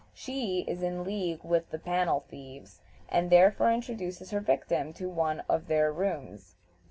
She 0.15 0.61
is 0.61 0.81
in 0.81 1.03
league 1.03 1.43
with 1.43 1.69
the 1.69 1.77
"panel 1.77 2.21
thieves," 2.27 2.81
and 3.07 3.29
therefore 3.29 3.71
introduces 3.71 4.31
her 4.31 4.39
victim 4.39 4.93
to 4.93 5.07
one 5.07 5.41
of 5.47 5.67
their 5.67 5.93
rooms. 5.93 6.55